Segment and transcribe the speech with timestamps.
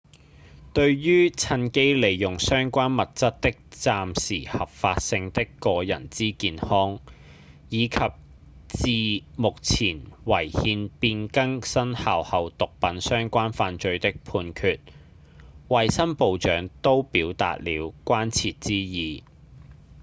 [0.73, 6.99] 對於趁機利用相關物質的暫時合法性的個人之健康
[7.69, 7.97] 以及
[8.67, 8.87] 自
[9.39, 14.79] 目前違憲變更生效後毒品相關犯罪的判決
[15.69, 19.23] 衛生部長都表達了關切之意